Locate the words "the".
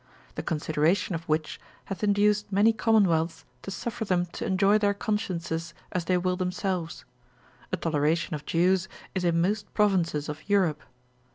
0.33-0.41